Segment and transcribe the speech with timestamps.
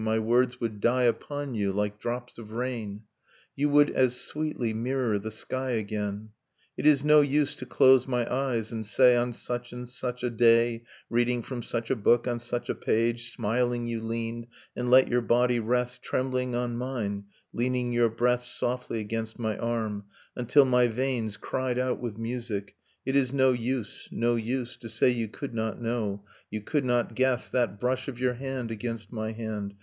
[0.00, 3.02] My words would die upon you, like drops of rain,
[3.56, 6.30] You would as sweetly mirror the sky again...
[6.76, 10.30] It is no use to close my eyes, and say 'On such and such a
[10.30, 15.08] day Reading from such a book, on such a page, Smiling, you leaned, and let
[15.08, 20.04] your body rest Trembling on mine, leaning your breast Softly against my arm;
[20.36, 25.10] until my veins Cried out with music; it is no use, no use, To say
[25.10, 26.22] you could not know,
[26.52, 29.74] you could not guess That brush of your hand against my hand.